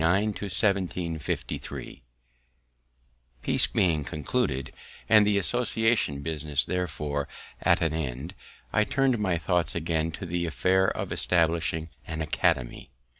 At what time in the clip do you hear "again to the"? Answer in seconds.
9.75-10.47